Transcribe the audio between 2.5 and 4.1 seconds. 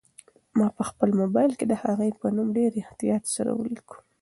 ډېر احتیاط سره ولیکه.